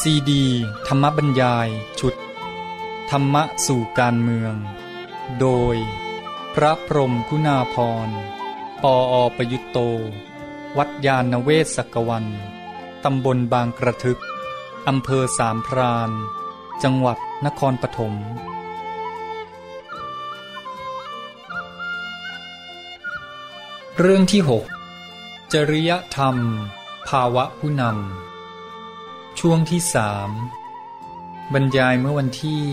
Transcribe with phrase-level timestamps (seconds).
[0.00, 0.44] ซีดี
[0.86, 1.68] ธรรมบรรยาย
[2.00, 2.14] ชุด
[3.10, 4.54] ธรรมะสู่การเมือง
[5.40, 5.76] โดย
[6.54, 7.76] พระพรมคุณาพ
[8.06, 8.08] ร
[8.82, 9.78] ปออประยุตโต
[10.76, 12.26] วัดยาณเวศกวัน
[13.04, 14.20] ตำบลบางกระทึก
[14.88, 16.10] อำเภอสามพราน
[16.82, 18.14] จังหวัดนครปฐม
[23.98, 24.42] เรื่องที่
[24.98, 26.36] 6 จริยธรรม
[27.08, 28.33] ภาวะผู้นำ
[29.40, 30.30] ช่วงที่สาม
[31.54, 32.66] บรรยายเมื่อวันที่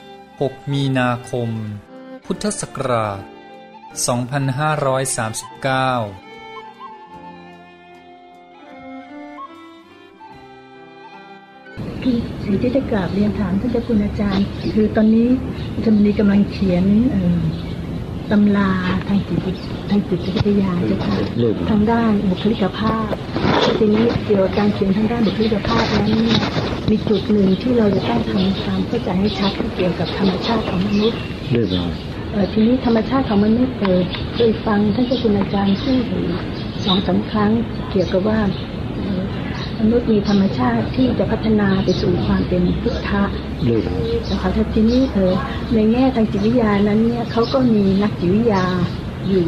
[0.00, 1.50] 6 มีนาคม
[2.24, 3.28] พุทธศักราช 2539
[12.44, 15.28] สิ่งที่จะกราบเรียนถามท่านเจ้าคุณอาจารย์ คือตอนนี้
[15.84, 16.84] จะมีกำลังเขียน
[17.75, 18.70] เตำรา
[19.08, 19.52] ทางจิตวิ
[19.90, 21.16] ทางจิตวิทยาเจ้าค่ะ
[21.70, 23.10] ทางด้านบุคลิกภาพ
[23.78, 26.40] ทีนี้เกี่ยวกับการเขียนทางด้านบุคลิกภาพนั้นเนี่ย
[26.90, 31.18] มีจุดหนึ่งที่เราจะต้องทำความเข้าใจให้ชัดที่เกี่ยวกับธรรมชาติของมนุษย์
[31.52, 31.92] เรียบร้อย
[32.32, 34.00] เอ่อทีนี้ธรรมชาติของมนุษย์เออ
[34.34, 36.24] เคยฟังท่านเจ้าคุณอาจารย์พูดถึง
[36.84, 37.50] สองสามครั้ง
[37.90, 38.75] เกี่ยวกับว่าเอ่อ
[39.80, 43.22] มนุษย์มีธรรมชาติที่จะพัฒนาไปสู่ความเป็นพุทธะ
[43.64, 45.34] เรียบร้อยนะคะแต่ทีนี้เออ
[45.74, 48.64] ในแง่ทางจิตวิทยานั้นเนี่ยเขาก็มีนักจิตวิทยา
[49.28, 49.46] อยู่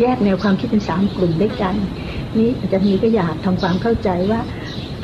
[0.00, 1.74] แยกแนวความคิดเป็นสามกลุ่มด้วยกัน
[2.38, 4.40] นี้อาจารย์มีก็อยากทำความเข้าใจว่า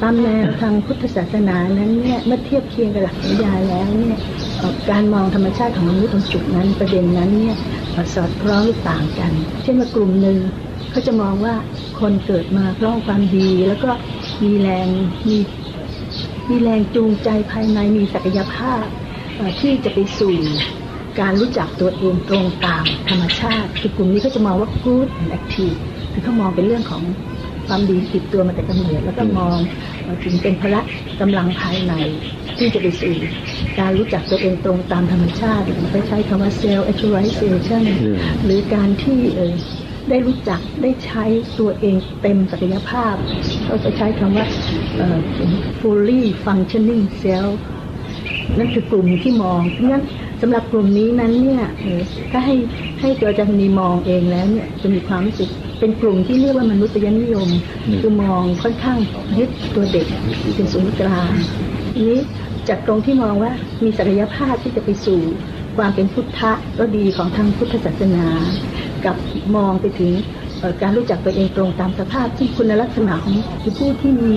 [0.00, 4.18] ตามแนวทางพุทธศาสนานั้นเนี่ยเมื่อเทียบเคียงกับหลักจิตวิทยาแล้วเนี่ย
[4.58, 7.56] เอ่อการมองธรรมชาติของมนุษย์ตรงจุดนั้นประเด็นนั้นเนี่ย
[7.92, 10.38] เอ่อสอดคล้องหรือต่างกัน เช่นว่ากลุ่มหนึ่ง
[10.90, 11.54] เขาจะมองว่า
[12.00, 13.90] คนเกิดมาเพราะความดีแล้วก็
[14.42, 14.88] มีแรง
[15.28, 15.38] มี
[16.48, 18.84] มีแรงจูงใจภายในมีศักยภาพ
[19.60, 20.36] ที่จะไปสู่
[21.20, 25.76] การรู้จักตัวเองตรงตามธรรมชาติ คือกลุ่มนี้ก็จะมองว่า good and active
[26.12, 27.02] คือเขามองเป็นเรื่องของ
[27.66, 29.56] ความดีติดตัวมาแต่กำเนิดแล้วก็มอง
[30.02, 30.80] เอ่อถึงเป็นพละ
[31.20, 31.92] กำลังภายใน
[32.58, 33.14] ที่จะไปสู่
[33.78, 37.82] การรู้จักตัวเองตรงตามธรรมชาติไปใช้คำว่า self actualization
[38.44, 39.20] หรือการที่
[40.08, 41.24] ได้รู้จักได้ใช้
[41.58, 43.14] ตัวเองเต็มศักยภาพ
[43.64, 44.46] เขาจะใช้คำว่า
[44.96, 45.18] เอ่อ
[45.80, 47.56] fully functioning self
[48.58, 50.04] นั่นคือกลุ่มที่มอง เพราะงั้น
[50.40, 52.00] สำหรับกลุ่มนี้นั้นเนี่ยเอ่อ
[52.32, 52.56] ถ้าให้
[53.00, 55.48] ให้ตัวอาจารย์นีมองเองแล้วเนี่ยจะมีความรู้สึก
[55.80, 57.48] เป็นกลุ่มที่เรียกว่ามนุษยนิยม
[58.00, 58.98] คือมองค่อนข้าง
[59.38, 60.06] ยึดตัวเด็ก
[60.54, 61.32] เป็นศูนย์กลาง
[61.94, 62.20] ทีนี้
[62.68, 63.52] จากตรงที่มองว่า
[63.84, 65.20] มีศักยภาพที่จะไปสู่
[65.76, 68.26] ความเป็นพุทธะก็ดีของทางพุทธศาสนา
[69.06, 69.16] กับ
[69.56, 70.10] มองไปถึง
[70.58, 74.36] เอ่อการรู้จักตัวเองตรงตามสภาพที่คุณลักษณะของคือผู้ที่มี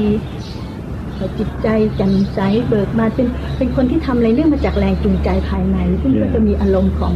[1.39, 7.13] จิตใจแจ่มใสเบิกบานเป็นเป็นคนที่ทำอะไรเนื่องมาจากแรงจูงใจภายในซึ่งก็จะมีอารมณ์ของ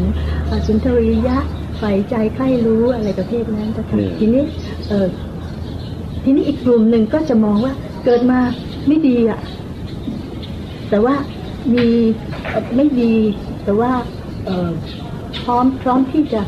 [0.47, 1.38] เอ่อสุนทรียะ
[1.78, 4.44] ใฝ่ใจใคร่รู้อะไรประเภทนั้นนะคะทีนี้
[4.89, 5.07] เออ
[6.23, 7.73] ทีนี้อีกกลุ่มหนึ่งก็จะมองว่า
[8.06, 8.39] เกิดมา
[8.88, 9.39] ไม่ดีอะ
[10.89, 11.16] แต่ว่า
[11.75, 11.88] มี
[12.50, 13.13] เอ่อไม่ดี
[13.63, 13.91] แต่ว่า
[14.45, 14.72] เอ่อ
[15.44, 16.41] พร้อมพร้อมที่จะ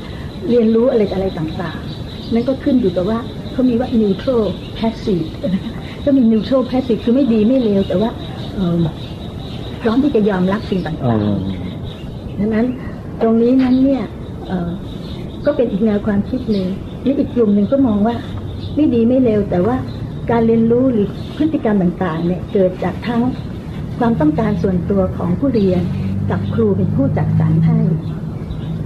[0.49, 3.19] เรียนรู้อะไรต่ออะไรต่างๆ นั่นก็ขึ้นอยู่กับว่า
[3.51, 4.43] เขามีว่า neutral
[4.77, 5.73] passive นะคะ
[6.05, 8.09] ก็มี neutral passive คือไม่ดีไม่เลวแต่ว่า
[8.53, 8.85] เอิ่ม
[9.81, 12.65] พร้อมที่จะยอมรับสิ่งต่าอ๋องๆดังนั้น
[13.21, 14.03] ตรงนี้นั้นเนี่ย
[14.47, 14.69] เอ่อ
[15.45, 16.67] ก็เป็นอีกแนวความคิดหนึ่ง
[17.05, 18.15] นี่อีกกลุ่มหนึ่งก็มองว่า
[18.75, 19.75] ไม่ดีไม่เลวแต่ว่า
[20.31, 23.21] การเรียนรู้หรือพฤติกรรมต่างๆ เนี่ยเกิดจากทั้ง
[23.99, 25.81] ความต้องการส่วนตัวของผู้เรียน
[26.31, 27.79] กับครูเป็นผู้จัดสรรให้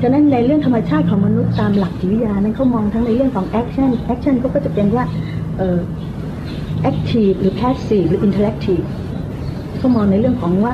[0.02, 5.03] ฉะนั้นในเรื่องธรรมชาติของมนุษย์ตามหลักจิตวิทยานั้นเขามองทั้งในเรื่องของ action action เขาก็จะเป็นว่า
[5.58, 5.80] เอ่อ
[6.91, 8.85] active หรือ passive หรือ interactive
[9.78, 10.74] เขามองในเรื่องของว่า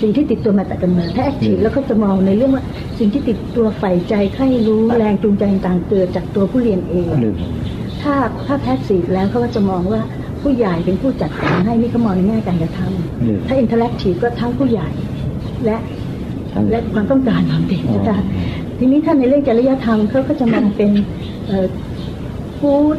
[0.00, 2.64] สิ่งที่ติดตัวมาแต่กำเนิดถ้า active แล้วเขาจะมองในเรื่องว่า
[2.98, 7.52] สิ่งที่ติดตัวใฝ่ใจใคร่รู้แรงจูงใจต่างๆเกิดจากตัวผู้เรียนเองเรียบร้อย
[8.02, 8.14] ถ้า
[8.46, 10.00] ถ้า passive แล้วเขาก็จะมองว่า
[10.42, 14.88] ผู้ใหญ่เป็นผู้จัดการให้นี่เขามองในแง่การกระทำเรียบถ้า interactive ก็ทั้งผู้ใหญ่
[15.64, 15.97] และทั้ง
[16.70, 18.18] และความต้องการของเด็กอ๋อนะคะ
[18.78, 20.90] ทีนี้ถ้าในเรื่องจริยธรรมเขาก็จะมองเป็น
[22.60, 22.98] กู๊ด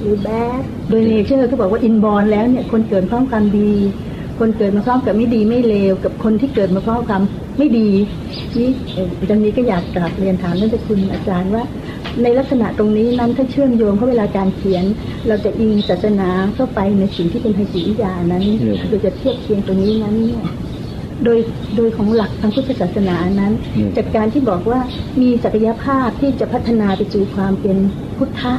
[0.00, 0.28] หรือแบ
[0.60, 3.72] ดโดยเนเจอร์เขาบอกว่าอินบอลแล้วเนี่ยคนเกิดพร้อมความดี
[4.38, 7.22] คนเกิดมาพร้อมกับไม่ดีไม่เลว กับคนที่เกิดมาพร้อมกับความ
[7.58, 7.88] ไม่ดี
[8.56, 11.64] นี่เอ่ออาจารย์นี้ก็อยากกราบเรียนถามท่านเจ้าคุณอาจารย์ว่า
[12.22, 14.84] ในลักษณะตรงนี้นั้นถ้าเชื่อมโยงเพราะเวลาการเขียน
[15.28, 18.44] เราจะอิงศาสนาเข้าไปในสิ่งที่เป็นทางจิตวิทยานั้น
[18.88, 20.42] โดยจะเทียบเคียงตรงนี้นั้นเนี่ย
[21.24, 21.38] โดย
[21.76, 24.80] โดยของหลักทางพุทธศาสนานั้นอืมจากการที่บอกว่า
[25.20, 27.76] มีศักยภาพที่จะพัฒนาไปสู่ความเป็น
[28.16, 28.52] พุทธะ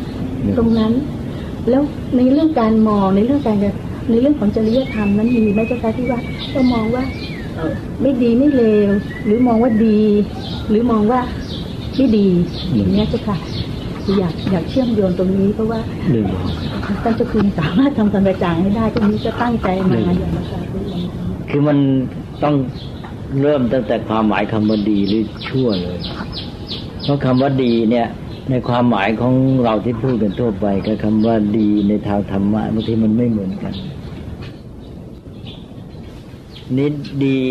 [0.43, 0.93] อืมตรงนั้น
[1.69, 1.81] แล้ว
[2.17, 3.57] ในเรื่องการมองในเรื่องการ
[4.09, 6.19] ในเรื่องของจริยธรรมนั้นมีไหมเจ้าคะที่ว่า
[6.51, 7.03] เรามองว่า
[7.55, 8.91] เอ่อไม่ดีไม่เลว
[9.25, 9.99] หรือมองว่าดี
[10.69, 11.21] หรือมองว่า
[11.95, 12.27] ไม่ดี
[12.75, 13.37] อย่างเนี้ยเจ้าค่ะ
[14.03, 15.79] คืออยากอยากเชื่อมโยงตรงนี้เพราะว่า
[17.03, 20.65] ท่านเจ้าคุณสามารถทำความกระจ่างให้ได้ตรงนี้ก็ตั้งใจมาอย่างมาการ
[21.49, 21.77] คือมัน
[22.43, 22.55] ต้อง
[23.41, 25.97] เริ่มตั้งแต่ความหมายคำว่าดีหรือชั่วเลย
[27.03, 28.07] เพราะคำว่าดีเนี่ย
[28.49, 33.73] ในความหมายของเราที่พูดกันทั่วไปกับคำว่าดีในทางธรรมะบางทีมันไม่เหมือนกัน
[36.77, 36.93] นิด
[37.25, 37.41] ดี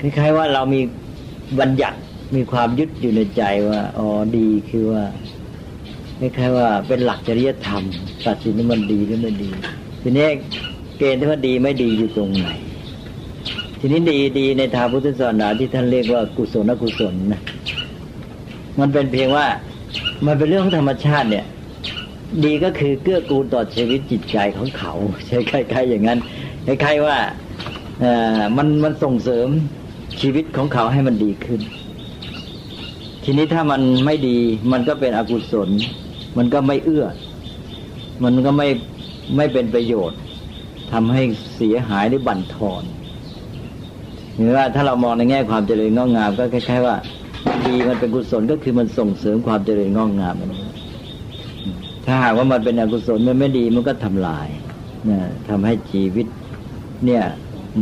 [0.00, 0.80] คล้ายๆว่าเรามี
[1.60, 1.98] บัญญัติ
[2.34, 5.04] มีความยึดอยู่ในใจว่าอ๋อดีคือว่า
[6.20, 7.82] คล้ายๆว่าเป็นหลักจริยธรรม
[8.26, 9.50] ตัดสินว่ามันดีหรือไม่ดี
[10.02, 10.28] ทีนี้
[10.98, 12.48] เกณฑ์ที่ว่าดีไม่ดีอยู่ตรงไหน
[13.78, 17.42] ทีนี้ดีดีในทางพุทธศาสนาที่ท่านเรียกว่ากุศลกุศลนะ
[18.80, 19.46] มันเป็นเพียงว่า
[20.26, 21.46] มันเป็นเรื่องของธรรมชาติเนี่ย
[22.44, 24.92] ดีก็คือเกื้อกูลต่อชีวิตจิตใจของเขา
[25.26, 26.18] ใช่คล้ายๆอย่างนั้น
[26.66, 27.18] คล้ายๆว่า
[28.00, 28.04] เอ
[28.38, 29.48] อมันมันส่งเสริม
[30.20, 31.60] ชีวิตของเขาให้มันดีขึ้น
[33.24, 34.38] ทีนี้ถ้ามันไม่ดี
[34.72, 35.68] มันก็เป็นอกุศล
[36.36, 37.06] มันก็ไม่เอื้อ
[38.24, 38.68] มันก็ไม่
[39.36, 40.18] ไม่เป็นประโยชน์
[40.94, 41.22] ทำให้
[41.56, 42.82] เสียหายหรือบั่นทอน
[44.36, 46.96] หรือว่าถ้าเรามองในแง่ความเจริญงอกงาม ก็คล้ายๆว่า
[47.66, 50.50] ดีมันเป็นกุศลก็คือมันส่งเสริมความเจริญงอกงามมัน
[52.06, 54.48] ถ้าหากว่ามันเป็นอกุศลมันไม่ดีมันก็ทำลาย
[55.10, 55.18] นะ
[55.48, 56.26] ทำให้ชีวิต
[57.04, 57.24] เนี่ย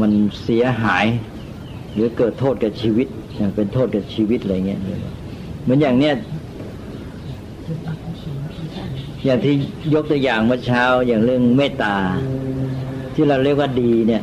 [0.00, 0.10] มัน
[0.44, 1.06] เสียหาย
[1.94, 4.80] หรือเกิดโทษกับชีวิตอย่างเป็นโทษกับชีวิตอะไรเงี้ย
[5.62, 6.14] เหมือนอย่างเนี้ย
[9.24, 9.54] อย่างที่
[9.94, 11.96] ยกตัวอย่างเมื่อเช้าอย่างเรื่องเมตตา
[13.16, 14.22] ที่เราเรียกว่าดีเนี่ย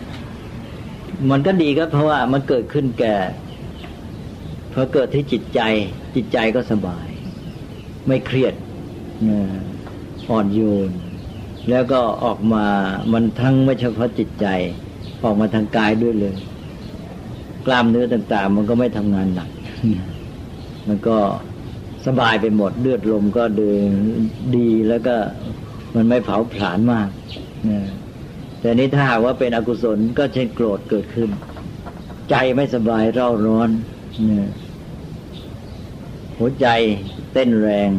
[1.31, 3.15] มันก็ดีก็เพราะว่ามันเกิดขึ้นแก่
[4.73, 5.61] พอเกิดที่จิตใจ
[6.15, 7.07] จิตใจก็สบาย
[8.07, 8.53] ไม่เครียด
[10.29, 10.91] อ่อนโยน
[11.69, 12.65] แล้วก็ออกมา
[13.13, 14.47] มันทั้งไม่เฉพาะจิตใจ
[15.23, 16.35] ออกมาทางกายด้วยเลย
[17.65, 19.49] กล้ามเนื้อต่าง ๆ มันก็ไม่ทำงานหนัก
[20.87, 21.17] มันก็
[22.05, 23.89] สบายไปหมดเลือดลมก็เดิน
[24.55, 25.15] ดีแล้วก็
[25.95, 27.09] มันไม่เผาผลาญมาก
[28.59, 31.29] แต่นี้ถ้าว่าเป็นอกุศลก็เช่นโกรธเกิดขึ้น
[32.29, 33.69] ใจไม่สบายเร่าร้อน
[36.37, 36.67] หัวใจ
[37.33, 37.91] เต้นแรง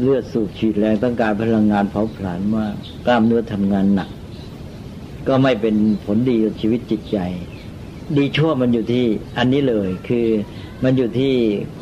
[0.00, 2.74] เลือดสูบฉีดแรงต้องการพลังงานเผาผลาญมาก
[3.06, 4.10] กล้ามเนื้อทำงานหนัก
[5.28, 7.18] ก็ไม่เป็นผลดีกับชีวิตจิตใจ
[8.16, 9.06] ดีชั่วมันอยู่ที่
[9.38, 10.26] อันนี้เลยคือ
[10.84, 11.34] มันอยู่ที่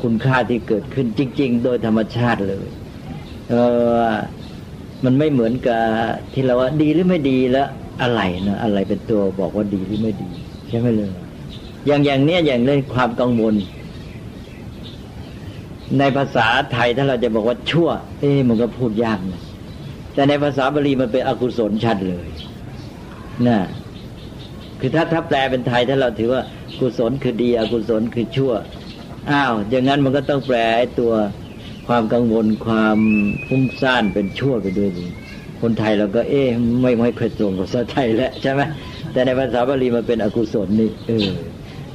[0.03, 2.69] คุณค่าที่เกิดขึ้นจริง ๆ โดยธรรมชาติเลย
[3.51, 3.55] เอ
[4.01, 4.09] อ
[5.05, 5.83] มันไม่เหมือนกับ
[6.33, 7.69] ที่เราว่าดีหรือไม่ดีแล้ว
[8.03, 10.31] อะไรนะอะไรเป็นตัวบอกว่าดีหรือไม่ดี
[10.69, 11.13] ใช่ไหมเลย
[11.87, 13.55] อย่างอย่างเนี้ยอย่างเรื่องความกังวล
[15.99, 17.89] ในภาษาไทยถ้าเราจะบอกว่าชั่ว
[18.21, 19.43] เอ๊มันก็พูดยากนะ
[20.15, 22.29] แต่ในภาษาบาลีมันเป็นอกุศลชัดเลย
[23.47, 23.59] นะ
[24.81, 26.43] คือถ้าถ้าแปลเป็นไทยถ้าเราถือว่า
[26.81, 28.53] กุศลคือดีอกุศลคือชั่ว
[29.31, 31.13] อ้าวอย่างนั้นมันก็ต้องแปลไอ้ตัว
[31.89, 32.99] ความกังวลความ
[33.49, 35.07] ฟุ้งซ่านเป็นชั่วไปด้วยดี
[35.61, 36.49] คนไทยเราก็เอ๊ะ
[36.83, 38.61] ไม่ไม่เคยตรงภาษาไทยแล้วใช่ไหม
[39.13, 41.29] แต่ในภาษาบาลีมันเป็นอกุศลนี่เออ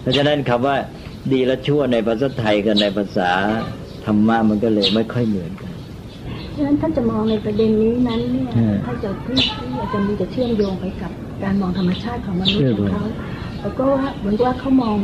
[0.02, 0.76] เพราะฉะนั้นคำว่า
[1.32, 3.30] ดีและชั่วในภาษาไทยกับในภาษา
[4.06, 5.74] ธรรมะมันก็เลยไม่ค่อยเหมือนกัน
[6.56, 8.50] ฉะนั้นท่านจะมองในประเด็นนี้นั้นเนี่ย
[8.86, 11.12] ถ้าจะที่ที่อาจารย์มีจะเชื่อมโยงไปกับ
[11.44, 13.04] การมองธรรมชาติของมนุษย์ของเขา
[13.62, 14.98] แล้วก็ว่าเหมือนว่าเขามอง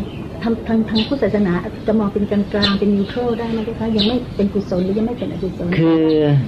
[0.44, 1.54] ทางทางทางพุทธศาสนา
[1.88, 6.06] จะมองเป็นกลางกลางเป็นนิวโตรได้ไหมคะยังไม่เป็นกุศลหรือยังไม่เป็นอกุศลคือ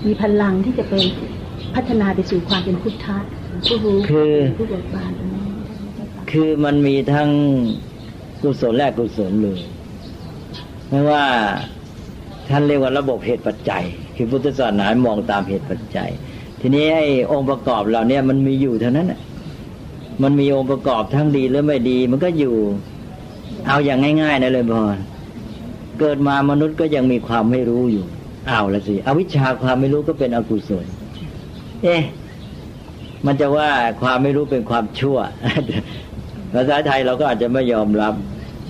[0.07, 1.03] มีพลังที่จะเป็น
[1.75, 3.17] พัฒนาไปสู่ความเป็นพุทธะ
[3.67, 3.97] ผู้รู้
[4.57, 5.11] ผู้เบิกบาน
[6.31, 7.29] คือมันมีทั้ง
[8.43, 9.59] กุศลและกุศลเลย
[10.89, 11.25] ไม่ว่า
[12.49, 13.83] ท่านเรียกว่าระบบเหตุปัจจัย
[14.15, 16.09] คือพุทธศาสนามองตามเหตุปัจจัย
[16.59, 19.19] ทีนี้ไอ้องค์ประกอบเหล่านี้มันมีอยู่เท่านั้นแหะ
[20.23, 22.55] มันมีองค์ประกอบทั้งดีและไม่ดี มันก็อยู่
[23.67, 24.81] เอาอย่างง่ายๆนะเลยพอ
[25.99, 28.05] เกิดมามนุษย์ก็ยังมีความไม่รู้อยู่
[28.47, 30.85] เอาละสิอวิชชาความไม่รู้ก็เป็นอกุศล
[31.83, 32.01] เอ๊ะ
[33.25, 33.69] มันจะว่า
[34.01, 35.17] ความไม่รู้เป็นความชั่ว
[36.53, 38.13] ภาษาไทยเราก็อาจจะไม่ยอมรับ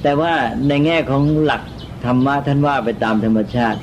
[0.04, 0.34] แต่ว่า
[0.68, 1.62] ในแง่ของหลัก
[2.06, 3.80] ธรรมะท่านว่าไปตามธรรมชาติ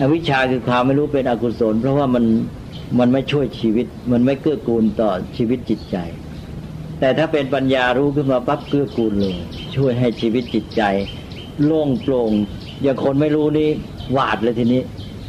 [0.00, 2.24] อวิชชาคือความไม่รู้เป็นอกุศล เพราะว่ามัน
[2.98, 5.96] มันไม่ช่วยชีวิต มันไม่เกื้อกูลต่อชีวิตจิตใจ
[7.00, 9.38] แต่ถ้าเป็นปัญญารู้ขึ้นมาปั๊บเกื้อกูลเลย
[9.74, 10.82] ช่วยให้ชีวิตจิตใจ
[11.64, 12.32] โล่งโปร่ง
[12.82, 13.68] อย่างคนไม่รู้นี่
[14.12, 14.82] หวาดเลยทีนี้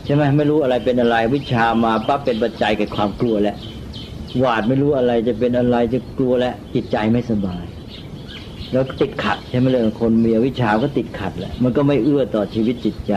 [0.05, 3.57] ใช่ไหมไม่รู้อะไรเป็นอะไร วิชามาปั๊บเป็นปัจจัยแก่ความกลัวแล้ว
[4.39, 7.65] หวาดไม่รู้อะไรจะเป็นอะไรจะกลัวแล้วจิตใจไม่สบาย
[8.71, 13.13] แล้วติดขัดใช่ไหมเลยคนมีวิชาก็ติดขัดแหละมันก็ไม่เอื้อต่อชีวิตจิตใจ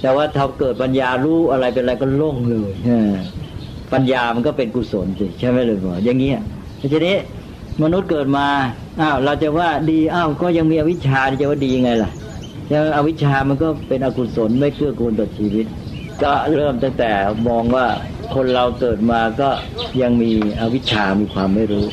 [0.00, 2.72] แต่ว่าถ้าเกิดปัญญารู้อะไรเป็นอะไรก็โล่งเลย
[3.92, 6.38] ปัญญามันก็เป็นกุศลสิใช่ไหมเลยบออย่างเงี้ย
[6.92, 7.16] ทีนี้
[7.82, 8.46] มนุษย์เกิดมา
[9.00, 12.10] อ้าวเราจะว่าดีอ้าวก็ยังมีอวิชชาจะว่าดียังไงล่ะ
[12.72, 15.66] ยังอวิชชามันก็เป็นอกุศลไม่เกื้อกูลต่อชีวิต
[16.22, 17.10] ก็เริ่มตั้งแต่
[17.48, 17.86] มองว่า
[18.34, 19.50] คนเราเกิดมาก็
[20.02, 20.30] ยังมี
[20.60, 21.86] อวิชชามีความไม่รู้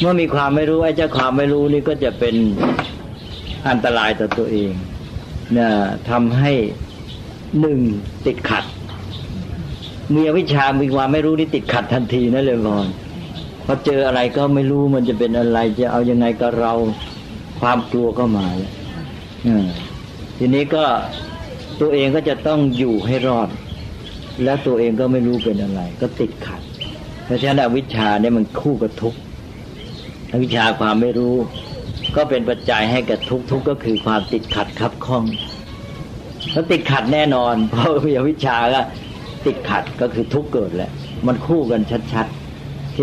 [0.00, 2.34] เมื่อมีความไม่รู้ไอ้เจ้าความไม่รู้นี่ก็จะเป็น
[3.68, 4.70] อันตรายต่อตัวเอง
[5.58, 5.68] นะ
[6.10, 6.52] ทำให้
[7.60, 7.80] หนึ่ง
[8.26, 8.64] ติดขัด
[10.14, 12.86] มีอวิชชามีความไม่รู้นี่ติดขัดทันทีนะเลยพอน
[13.72, 16.72] อเจออะไรก็ไม่รู้มันจะเป็นอะไร จะเอายังไงกับเรา
[17.60, 18.72] ความกลัวก็มาแล้ว
[20.38, 20.84] ทีนี้ก็
[21.80, 23.48] ตัวเองก็จะต้องอยู่ให้รอด
[24.44, 26.60] แล้วตัวเองก็ไม่รู้เป็นอะไร ก็ติดขัด
[27.24, 29.18] เพราะฉะนั้นอวิชชาเนี่ยมันคู่กับทุกข์
[30.32, 31.34] อวิชชาความไม่รู้
[32.16, 35.24] ก็เป็นปัจจัยให้กับทุกข์ทุกข์ก็คือความติดขัดคับข้อง
[36.52, 38.80] แล้วติดขัดแน่นอน เพราะมีอวิชชาก็
[39.46, 40.90] ติดขัดก็คือทุกข์เกิดแหละ
[41.26, 42.39] มันคู่กันชัดๆ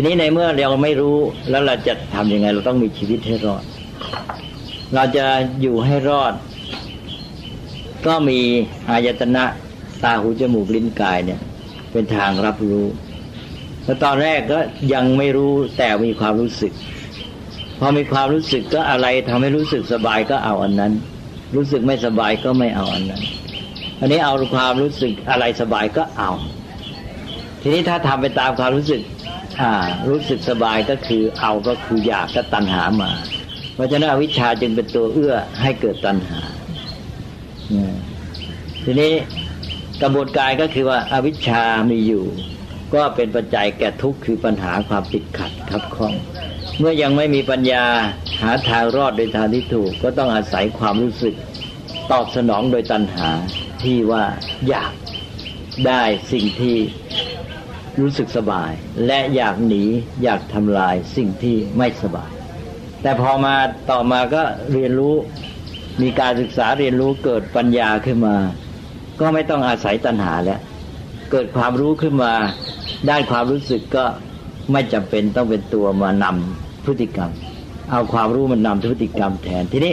[0.00, 1.16] ีนี้ในเมื่อเราไม่รู้
[1.50, 3.62] แล้วเราจะทํำยังไง เราต้องมีชีวิตให้รอด
[4.94, 5.26] เราจะ
[5.60, 6.34] อยู่ให้รอด
[8.06, 8.40] ก็มี
[8.90, 9.44] อายตนะ
[10.04, 11.40] ตาหูจมูกลิ้นกายเนี่ย
[11.92, 12.86] เป็นทางรับรู้
[13.84, 14.58] แล้วตอนแรกก็
[14.94, 16.72] ยังไม่รู้แต่มีความรู้สึก
[17.78, 20.92] พอมีความรู้สึกก็อะไรทำให้รู้สึกสบายก็เอาอันนั้น
[21.56, 23.22] รู้สึกไม่สบายก็ไม่เอาอันนั้น
[24.00, 26.30] อันนี้เอาความรู้สึกอะไรสบายก็เอา
[27.60, 29.02] ทีนี้ถ้าทำไปตามความรู้สึก
[29.60, 29.72] อ่า
[30.08, 33.10] รู้สึกสบายก็คือเอาก็คืออยากก็ตัณหามา
[33.74, 36.40] เพราะฉะนั้นวิชาจึงเป็นตัวเอื้อให้เกิดตัณหา
[38.84, 39.12] ทีนี้
[40.02, 42.24] กระบวนการก็คือว่าอาวิชชามีอยู่
[42.94, 46.14] ก็เป็นปัจจัยแก่ทุกข์คือปัญหาความติดขัดทับข้อง
[46.78, 47.84] เมื่อยังไม่มีปัญญา
[48.42, 51.34] หาทางรอดโดยทางที่ถูก ก็ต้องอาศัยความรู้สึก
[52.10, 53.28] ตอบสนองโดยตัณหา
[53.82, 54.24] ที่ว่า
[54.68, 54.92] อยาก
[55.86, 56.76] ได้สิ่งที่
[58.00, 58.72] รู้สึกสบาย
[59.06, 59.84] และอยากหนี
[60.22, 62.30] อยากทำลายสิ่งที่ไม่สบาย
[63.02, 63.54] แต่พอมา
[63.90, 65.14] ต่อมาก็เรียนรู้
[66.02, 68.36] มีการศึกษาเรียนรู้เกิดปัญญาขึ้นมา
[69.20, 70.60] ก็ไม่ต้องอาศัยตัณหาแล้ว
[71.30, 72.32] เกิดความรู้ขึ้นมา
[73.08, 74.04] ด้านความรู้สึกก็
[74.72, 77.30] ไม่จำเป็นต้องเป็นตัวมานำพฤติกรรม
[77.90, 79.92] เอาความรู้มันนำพฤติกรรมแทน ทีนี้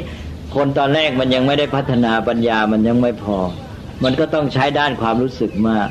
[0.56, 3.38] คนตอนแรกมันยังไม่ได้พัฒนาปัญญามันยังไม่พอ
[4.04, 5.90] มันก็ต้องใช้ด้านความรู้สึกมาก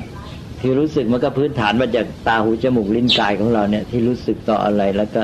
[0.64, 5.22] ที่รู้สึกมันก็พื้นฐานมาจากตาหูจมูกลิ้นกายของเราเนี่ย ที่รู้สึกต่ออะไร แล้วก็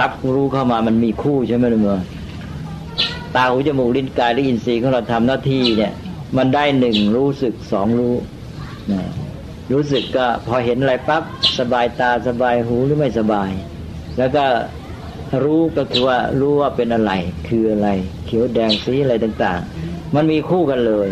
[0.00, 1.98] รับรู้เข้ามามันมีคู่ใช่ไหมล่ะเมื่อ
[3.36, 5.92] ตาหูจมูกลิ้นกายและอินทรีย์ของเราทำหน้าที่เนี่ย
[6.36, 8.14] มันได้หนึ่งรู้สึกสองรู้
[8.92, 9.02] นะ
[9.72, 11.22] รู้สึกก็พอเห็นอะไรปั๊บ
[11.58, 13.50] สบายตาสบายหูหรือไม่สบาย
[14.18, 14.44] แล้วก็
[15.44, 17.12] รู้ก็คือว่ารู้ว่าเป็นอะไร
[17.48, 17.88] คืออะไร
[18.26, 21.08] เขียวแดงสีอะไรต่าง ๆ มันมีคู่กันเลย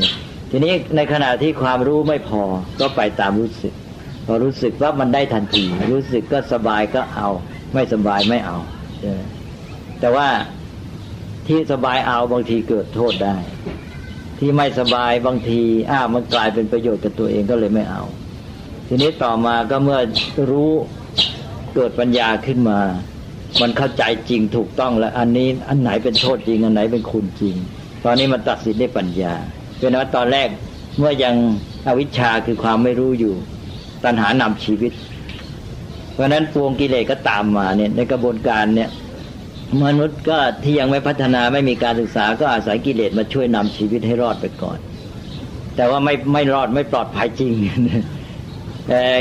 [0.51, 2.43] ทีนี้ในขณะที่ความรู้ไม่พอ
[2.81, 3.75] ก็ไปตามรู้สึก
[4.27, 7.29] พอรู้สึกว่ามันได้ทันที รู้สึกก็สบายก็เอา
[7.75, 8.59] ไม่สบายไม่เอา
[10.01, 10.29] แต่ว่า
[11.47, 13.37] ที่สบายเอาบางทีเกิดโทษได้
[14.39, 18.03] ที่ไม่สบายบางทีอ้ามันกลายเป็นประโยชน์กับตัวเองก็เลยไม่เอา
[18.89, 20.01] ทีนี้ต่อมาก็เมื่อ
[20.51, 20.73] รู้
[21.75, 22.81] เกิดปัญญาขึ้นมา
[23.61, 27.57] มันเข้าใจจริงถูกต้องแล้ว อันนี้อันไหนเป็นโทษจริง อันไหนเป็นคุณจริง
[28.05, 29.35] ตอนนี้มันตัดสินได้ปัญญา
[29.81, 30.49] เป็นว่าตอนแรก
[30.99, 31.35] เมื่อยัง
[31.87, 33.35] อวิชชาคือความไม่รู้อยู่
[34.05, 34.93] ตัณหานำชีวิต
[36.13, 38.91] เพราะนั้นปวงกิเลสก็ตามมาเนี่ยในกระบวนการเนี่ย
[39.85, 44.79] มนุษย์ก็ที่ยังไม่พัฒนาไม่มีการศึกษาก็อาศัยกิเลสมาช่วยนำชีวิตให้รอดไปก่อน
[45.77, 47.53] แต่ว่าไม่ไม่รอดไม่ปลอดภัยจริง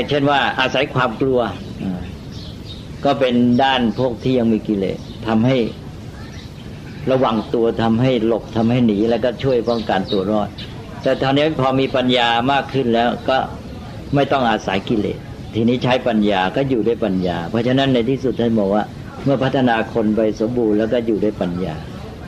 [0.08, 1.40] เช่นว่าอาศัยความกลัว
[3.04, 5.56] ก็เป็นด้านพวกที่ยังมีกิเลสทำให้
[7.10, 10.48] ระวังตัวทำให้หลบทำให้หนีแล้วก็ช่วยป้องกันตัวรอด
[11.02, 13.38] แต่ตอนนี้พอมีปัญญามากขึ้นแล้วก็
[14.14, 15.18] ไม่ต้องอาศัยกิเลส
[15.54, 18.84] ทีนี้ใช้ปัญญาก็อยู่ด้วยปัญญา เพราะฉะนั้นในที่สุดท่านบอกว่า
[19.24, 21.74] เมื่อพัฒนาคนไปสมบูรณ์แล้วก็อยู่ด้วยปัญญา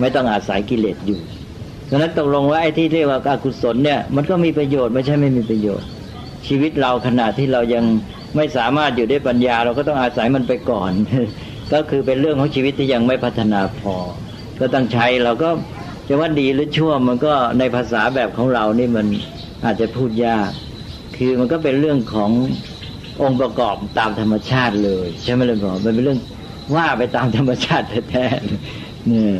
[0.00, 1.20] ไม่ต้องอาศัยกิเลสอยู่
[1.90, 5.88] ดังนั้นตกลงว่าไอ้ที่เรียกว่าอากุศลเนี่ยมันก็มีประโยชน์ไม่ใช่ไม่มีประโยชน์
[6.46, 7.84] ชีวิตเราขณะที่เรายัง
[8.36, 10.92] ไม่สามารถอยู่ด้วยปัญญา เราก็ต้องอาศัยมันไปก่อน
[11.72, 13.96] ก็คือเป็นเรื่องของชีวิตที่ยังไม่พัฒนาพอ
[14.60, 15.50] ก็ต้องใช้เราก็
[16.08, 19.06] จะว่าดีหรือชั่วมันก็ในภาษาแบบของเรานี่มัน
[19.64, 20.50] อาจจะพูดยาก
[21.16, 22.30] คือมันก็เป็นเรื่องของ
[23.22, 26.20] องค์ประกอบตามธรรมชาติเลย ใช่ไหมเลยบอกมันเป็นเรื่อง
[26.74, 29.34] ว่าไปตามธรรมชาติแท้ๆเนี่ย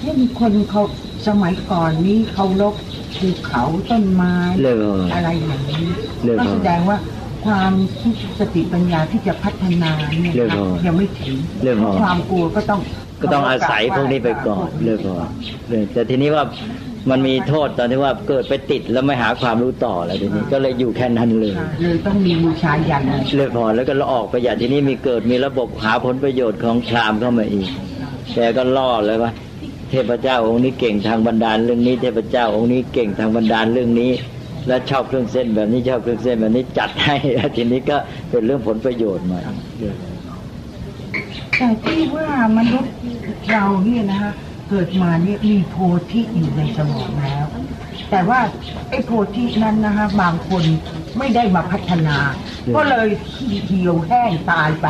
[0.00, 0.82] เช่นคนเขา
[1.26, 2.74] สมัยก่อนนี้เขาลบ
[3.18, 4.34] ภูเขาต้นไม้
[5.14, 5.88] อะไรอย่างนี้
[6.38, 6.98] ก็แสดงว่า
[7.44, 7.72] ความ
[8.38, 10.32] สติปัญญาที่จะพัฒนาเนี่ย
[10.86, 11.36] ยังไม่ถึง
[12.00, 12.80] ความกลัวก็ต้อง
[13.20, 15.14] ก็ต้องอาศัยพวกนี้ไปก่อนเลยพอ
[15.92, 16.44] แต่ทีนี้ว่า
[17.10, 23.02] มันมีโทษตอนที่ว่าเกิดไปติดแล้วไม่หาความรู้ต่อแล้วทีนี้ ก็เลยอยู่แค่นั้นเลยเลยต้องมีบูชายัน
[23.36, 27.68] เลยพอแล้วก็เราออกไปอย่างทีนี้มีเกิดมีระบบหาผลประโยชน์ของพรามเข้ามาอีก
[28.34, 29.32] แกก็ล่อเลยว่า
[29.90, 34.12] เทพเจ้าองค์นี้เก่งทางบรรดาลเรื่องนี้ เทพเจ้าองค์นี้เก่งทางบรรดาลเรื่องนี้
[34.68, 37.16] และชอบเครื่องเส้นแบบนี้ชอบเครื่องเส้นแบบนี้จัดให้
[37.56, 37.96] ทีนี้ก็
[38.30, 39.40] เป็นเรื่องผลประโยชน์มา
[41.58, 42.92] แต่ที่ว่ามนุษย์
[43.50, 44.32] เราเนี่ยนะคะ
[44.70, 45.76] เกิดมาเนี่ยมีโพ
[46.10, 47.46] ธิอยู่ในสมองแล้ว
[48.10, 48.40] แต่ว่า
[48.90, 50.64] ไอ้โพธินั้นนะคะบางคน
[51.18, 52.16] ไม่ได้มาพัฒนา
[52.76, 53.08] ก็เลย
[53.66, 54.86] เหี่ยวแห้งตายไป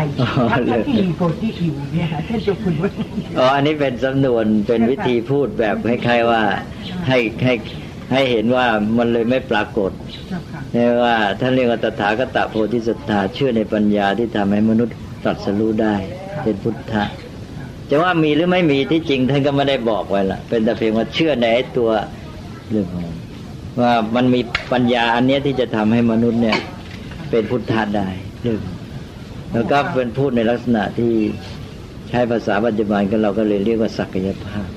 [0.70, 2.90] ทั้งที่มีโพธิอยู่เนี่ยค่ะท่านจะคุณว่า
[3.38, 6.42] อ๋ออันนี้เป็นสำนวนเป็นวิธีพูดแบบคล้ายๆว่า
[7.08, 7.54] ให้ให้
[8.12, 8.66] ให้เห็นว่า
[8.98, 9.90] มันเลยไม่ปรากฏ
[10.74, 15.96] นี่ว่าท่านเรียกว่าตถาคตโพธิสัตธาเชื่อในปัญญาที่ทำให้มนุษย์ตรัสรู้ได้
[16.42, 17.04] เป็นพุทธะ
[17.90, 21.90] จะว่ามีหรือไม่มีที่จริงท่านก็ไม่ได้บอกไว้ละเป็นแต่เพียงว่าเชื่อในตัว
[22.70, 22.86] เรื่อง
[23.80, 24.40] ว่ามันมี
[24.72, 26.58] ปัญญาอันนี้ที่จะทำให้มนุษย์เนี่ย
[27.30, 28.08] เป็นพุทธะได้
[28.42, 28.60] เรื่อง
[29.52, 31.12] แล้วก็เป็นพูดในลักษณะที่
[32.08, 34.68] ใช้ภาษาปัจจุบันกันเราก็เลยเรียกว่าศักยภาพ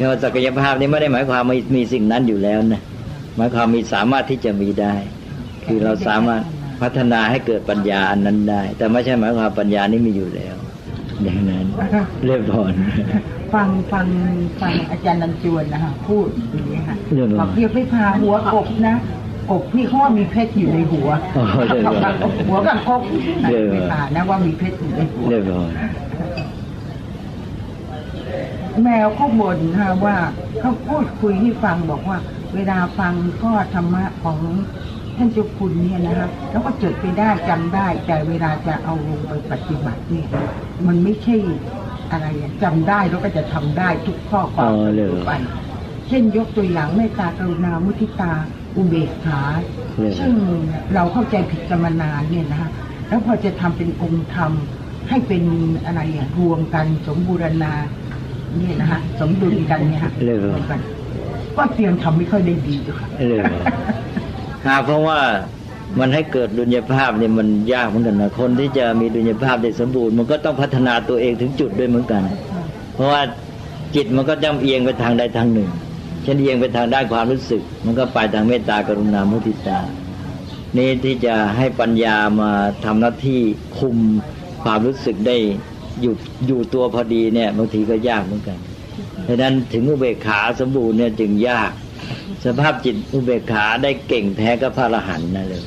[0.00, 2.82] คำว่าศักยภาพนี้ไม่ได้หมายความมีมีสิ่งนั้นอยู่แล้วนะ
[3.36, 4.94] หมายความมีสามารถที่จะมีได้
[5.66, 6.42] คือเราสามารถ
[6.82, 10.54] พัฒนาให้เกิดปัญญาอันนั้นได้ แต่ไม่ใช่หมายความปัญญานี้มีอยู่แล้ว
[11.22, 11.66] อย่างนั้น
[12.26, 12.70] เรียบร้อย
[13.54, 14.06] ฟังฟัง
[14.60, 16.96] ฟังอาจารย์นันจวนนะคะพูดอย่างนี้ค่ะ
[17.40, 18.96] บอกเรียกไม่พาหัวกบนะ
[19.50, 21.08] กบพี่เขาว่ามีเพชรอยู่ในหัว
[22.48, 23.02] หัวกับกบ
[23.72, 25.70] ไม่พานะว่ามีเพชรอยู่ในหัวเรียบร้อย
[28.82, 30.16] แมวเขาบ่นค่ะว่า
[30.60, 32.18] เขาพูดคุยให้ฟังบอกว่า
[32.54, 34.38] เวลาฟังข้อธรรมะของ
[35.18, 40.28] ท่านเจ้าคุณเนี่ยนะคะแล้วก็จดไปได้จำได้ แต่เวลาจะเอาลงไปปฏิบัติเนี่ย
[40.86, 41.36] มันไม่ใช่
[42.12, 42.26] อะไร
[42.62, 44.72] จำได้แล้วก็จะทำได้ทุกข้อความ
[45.26, 45.32] ไป
[46.08, 48.32] เช่นยกตัวอย่างเมตตากรุณามุทิตา
[48.76, 49.40] อุเบกขา
[50.18, 50.34] ซึ่ง
[50.94, 52.70] เราเข้าใจผิดกันมานานเนี่ยนะคะ
[53.08, 54.52] แล้วพอจะทำเป็นองค์ธรรม
[55.08, 55.42] ให้เป็น
[55.86, 57.72] อะไรอย่างรวมกันสมบูรณา
[58.56, 60.12] เนี่ยนะคะสมดุลกันเนี่ยค่ะ
[61.56, 63.08] ก็เตรียมทำไม่ค่อยได้ดีค่ะ
[64.84, 65.20] เพราะว่า
[65.98, 72.22] มันให้เกิดดุลยภาพเนี่ยมันยากเหมือนกันนะคนที่จะมีดุลยภาพได้สมบูรณ์มันก็ต้องพัฒนาตัวเองถึงจุดด้วยเหมือนกัน
[72.94, 73.22] เพราะว่า
[73.94, 75.70] จิตมันก็จะเอียงไปทางใดทางหนึ่ง
[76.22, 79.80] เช่นเอียงไปทางด้านความรู้สึก มันก็ไปทางเมตตากรุณามุทิตา
[80.76, 82.50] นี่ที่จะให้ปัญญามา
[82.84, 83.40] ทำหน้าที่
[83.78, 83.96] คุม
[84.62, 85.36] ความรู้สึกได้
[86.00, 86.14] อยู่
[86.46, 88.58] อยู่ตัวพอดีเนี่ยบางทีก็ยากเหมือนกัน
[89.26, 91.70] ดังนั้นถึงอุเบกขาสมบูรณ์เนี่ยจึงยาก
[92.44, 95.62] สภาพจิตอุเบกขาได้เก่งแท้ก็พระอรหันต์นั่นเลย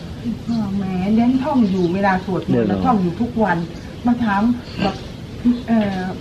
[0.77, 0.83] แหม
[1.15, 3.57] เน้นท่องอยู่เวลาสวดมนต์แล้วท่องอยู่ทุกวัน
[4.05, 4.41] มาถาม
[4.81, 4.95] แบบ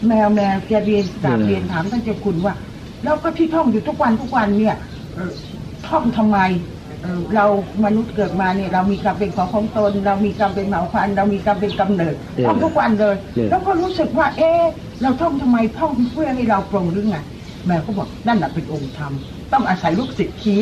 [0.06, 2.54] แมวแมวแกเรียนกาเรียนถามท่านเจ้าคุณว่า
[3.04, 4.76] แล้วก็ที่ท่องอยู่ทุกวันทุกวันเนี่ย
[5.88, 6.38] ท่องทำไม
[7.36, 7.46] เรา
[7.84, 12.14] มนุษย์เกิดมาเนี่ยเรามีกรรมเป็นของของตน เรามีกรรมเป็นเหมาพันเรามีกรรมเป็นกำเนิด
[12.46, 13.16] ท่องทุกวันเลย
[13.50, 14.50] แล้วก็รู้สึกว่า เอ๊
[15.02, 17.18] เราท่องทำไมท่องเพื่อให้เราปรงหรือไง
[17.66, 19.12] แม่ก็บอกนั่นแหละเป็นองค์ธรรม
[19.52, 20.60] ต้องอาศัยลูกศิษย์ชี้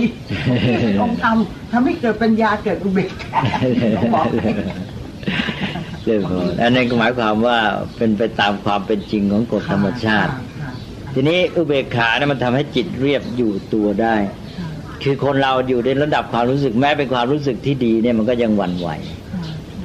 [1.01, 1.37] องค์ธรรม
[1.73, 3.41] ทำให้เกิดปัญญาเกิดอุเบกขา
[4.15, 4.27] บอก
[6.05, 6.23] เรื่อง
[6.61, 7.59] อันนี้หมายความว่า
[7.97, 10.33] เป็นไปตามความเป็นจริงของกฎธรรมชาติ
[11.15, 14.17] ทีนี้อุเบกขาเนี่ยมันทำให้จิตเรียบอยู่ตัวได้
[15.03, 18.89] คือคนเราอยู่ในระดับความรู้สึกแม้เป็นความรู้สึกที่ดีเนี่ยมันก็ยังหวั่นไหว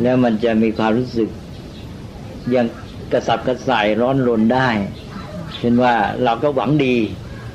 [0.02, 1.30] แล้วมันจะมีความรู้สึก
[2.56, 2.66] ยัง
[3.12, 4.70] กระสับกระส่ายร้อนรนได้
[5.60, 6.96] เช่นว่าเราก็หวังดี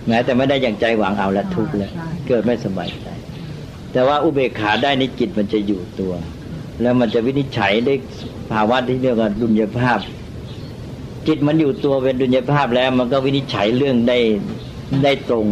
[0.09, 1.92] แม้แต่ไม่ได้อย่างใจหวังเอาละทุกข์แล้ว
[2.27, 3.07] เกิดไม่สบายใจ
[3.92, 6.12] แต่ว่าอุเบกขาได้ในจิตมันจะอยู่ตัว
[6.83, 7.94] แล้วมันจะวินิจฉัยได้
[8.53, 9.99] ภาวะที่เรียกว่าดุลยภาพ
[11.27, 14.18] จิตมันอยู่ตัวเป็นดุลยภาพแล้ว มันก็วินิจฉัยเรื่องได้
[15.05, 15.47] ได้ตรง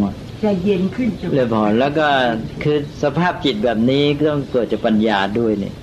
[0.45, 2.07] จะเย็นขึ้นเลยพอแล้วก็
[2.63, 5.75] คือสภาพจิตแบบนี้ก็ต้องเกิดจากปัญญาด้วยเนี่ย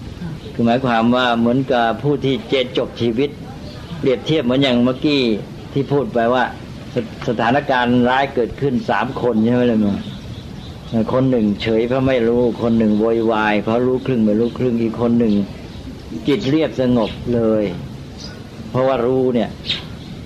[0.53, 3.29] คือหมายความว่าเหมือนกับผู้ที่เจจบชีวิต
[3.99, 5.21] เปรียบเทียบเหมือนอย่างเมื่อกี้
[5.73, 6.43] ที่พูดไปว่า
[6.93, 6.95] ส
[7.27, 9.95] สถานการณ์ร้ายเกิดขึ้นสามคนใช่ไหมล่ะมึง
[11.13, 15.33] คนหนึ่งเฉยเพราะไม่รู้ คนหนึ่งโวยวายเพราะรู้ครึ่งไม่รู้ครึ่งอีกคนหนึ่ง
[16.27, 17.63] จิตเรียบสงบเลย
[18.69, 19.49] เพราะว่ารู้เนี่ย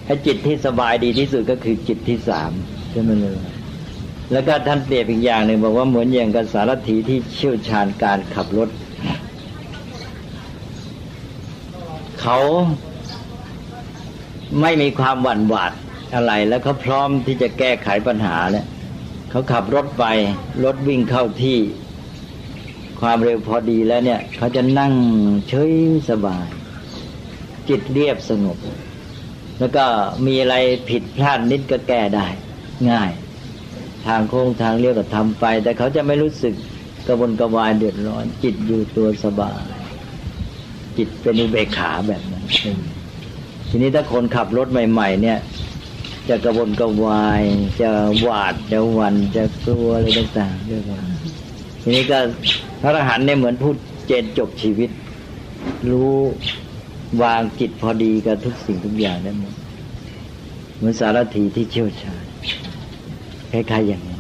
[0.06, 2.52] ให้จิตที่สบายดีที่สุดก็คือจิตที่สาม
[2.92, 3.38] ใช่ไหมเลย
[4.32, 8.70] แล้วก็ท่านเปรียบอีกอย่างหนึ่งบอกว่าเหมือนอย่างกับสารถีที่เชี่ยวชาญการขับรถ
[12.22, 12.38] เขา
[14.62, 15.72] ไม่มีความหวั่นหวาด
[16.16, 18.66] อะไรแล้วเขาพร้อมที่จะแก้ไขปัญหาเนี่ย
[19.30, 20.06] เขาขับรถไป
[20.64, 21.60] รถวิ่งเข้าที่
[23.02, 24.94] ความเร็วพอดีแล้วเนี่ย เขาจะนั่ง
[25.50, 25.74] เฉย
[26.10, 26.48] สบาย
[27.70, 28.58] จิตเรียบสงบ
[29.60, 29.86] แล้วก็
[30.26, 30.56] มีอะไร
[30.90, 32.28] ผิดพลาดนิดก็แก้ได้
[32.92, 33.12] ง่าย
[34.06, 36.54] ทางโค้งทางเรียกก็ทำไป แต่เขาจะไม่รู้สึก
[37.08, 39.66] กระวนกระวายเดือดร้อน จิตอยู่ตัวสบาย
[40.98, 42.46] จิตเป็นอุเบกขาแบบนั้น
[43.70, 45.38] ทีนี้ถ้าคนขับรถใหม่ ๆ เนี่ย
[46.30, 47.44] จะกระวนกระวาย
[47.82, 47.90] จะ
[48.22, 50.84] หวาดจะหวันจะกลัวอะไรต่างๆเรื่อง
[51.82, 52.20] ทีนี้ก็
[52.82, 53.76] พระอรหันต์เนี่ยเหมือนพูด
[54.08, 54.90] เจนจบชีวิต
[55.92, 56.12] รู้
[57.24, 59.54] วางจิตพอดีกับทุกสิ่งทุกอย่างได้หมด
[60.78, 62.24] เหมือนสารถีที่เชี่ยวชาญ
[63.52, 64.18] คล้ายๆอย่างนี้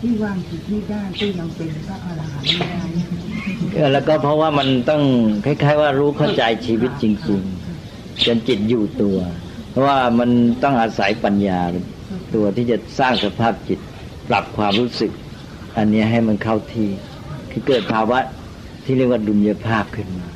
[0.00, 5.02] ที่วางจิตไม่ได้ที่ยังเป็นพระอรหันต์ไม่ได้แล้วก็เพราะว่ามันต้อง
[5.44, 7.40] คล้าย ๆ ว่ารู้เข้าใจชีวิตจริง
[7.80, 9.45] ๆ จนจิตอยู่ตัวเพราะ
[9.84, 10.30] ว่ามัน
[10.62, 11.60] ต้องอาศัยปัญญา
[12.34, 13.78] ตัวที่จะสร้างสภาพจิต
[14.28, 15.12] ปรับความรู้สึก
[15.76, 16.88] อันนี้ให้มันเข้าที่
[17.50, 18.18] คือเกิดภาวะ
[18.84, 20.28] ที่เรียกว่าดุลยภาพขึ้นมา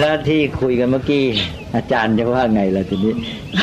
[0.00, 1.24] แล้วที่คุยกันเมื่อกี้
[1.76, 3.12] อาจารย์จะว่าไงล่ะทีนี้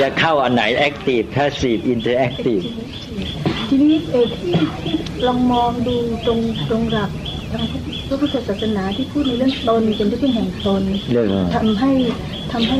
[0.02, 2.62] จะเข้าอันไหน active passive interactive
[3.70, 4.56] ทีนี้เอที่
[5.28, 7.12] ลองมองดูตรงตรงหลัก
[7.52, 7.64] ทาง
[8.08, 10.82] พระพุทธศาสนาที่พูดในเรื่องตนเป็นที่พึ่งแห่งตน
[11.56, 11.92] ทำให้
[12.52, 12.80] ทำให้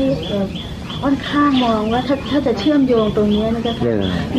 [1.02, 3.74] ค่อนข้างมองว่าถ้าถ้าจะเชื่อมโยงตรงนี้นะคะ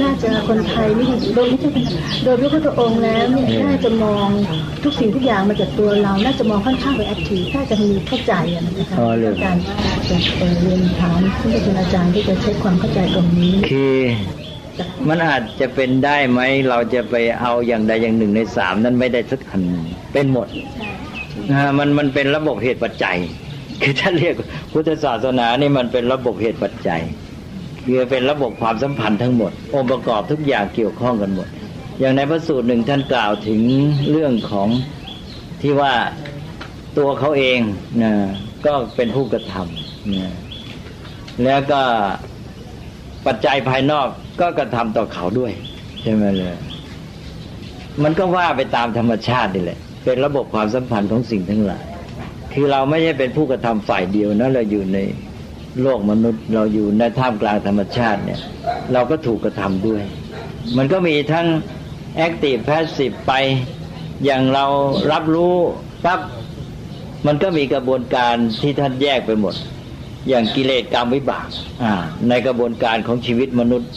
[0.01, 1.69] น่าจะคนไทยไม่โดยไม่ใช่
[2.23, 4.27] โดยพระพุทธองค์แล้วเนี่ยน่าจะมอง
[4.83, 8.33] ทุกสิ่งทุกอย่างมาจากตัวเรา น่าจะมองค่อนข้างไปแอคทีฟถ้าจะมีเข้าใจ
[8.79, 8.95] นะคะ
[9.43, 9.57] การ
[10.61, 13.97] เรียนถามที่เป็นอาจารย์ที่จะใช้ความเข้าใจตรงนี้คือ
[15.09, 19.61] มันอาจจะเป็นได้ไหมเราจะไปเอาอย่างใดอย่างหนึ่งในสามนั้นไม่ได้สักอัน
[20.13, 20.47] เป็นหมด
[21.51, 23.17] นะมันมันเป็นระบบเหตุปัจจัย
[23.81, 24.35] คือถ้าเรียก
[24.71, 27.01] พุทธศาสนานี่มันเป็นระบบเหตุปัจจัย
[27.85, 31.47] คือเป็นระบบความสัมพันธ์ทั้งหมด องค์ประกอบทุกอย่างเกี่ยวข้องกันหมด
[31.99, 33.61] อย่างในพระสูตรหนึ่งท่านกล่าวถึง
[34.11, 34.69] เรื่องของ
[35.61, 35.93] ที่ว่า
[36.97, 37.59] ตัวเขาเอง
[38.01, 38.11] นะ
[38.65, 40.33] ก็เป็นผู้กระทำนะ
[41.43, 41.81] แล้วก็
[43.25, 44.07] ปัจจัยภายนอก
[44.41, 45.51] ก็กระทำต่อเขาด้วย
[46.01, 46.55] ใช่ไหมเลย
[48.03, 51.83] มันก็ว่าไปตามธรรมชาตินี่แหละ เป็นระบบความสัมพันธ์ของสิ่งทั้งหลาย
[52.53, 54.99] คือเราไม่ใช่เป็นผู้กระทำฝ่ายเดียวนะเราอยู่ใน
[55.81, 58.39] โลกมนุษย์ เราอยู่ในท่ามกลางธรรมชาติเนี่ย
[58.93, 60.01] เราก็ถูกกระทำด้วย
[60.77, 61.47] มันก็มีทั้ง
[62.15, 63.33] แอคทีฟแพสซีฟไป
[64.25, 64.65] อย่างเรา
[65.11, 65.55] รับรู้
[66.05, 66.21] ปั๊บ
[67.27, 69.55] มันก็มีกระบวนการที่ท่านแยกไปหมด
[70.27, 71.47] อย่างกิเลสกรรมวิบาก
[72.29, 73.91] ในกระบวนการของชีวิตมนุษย์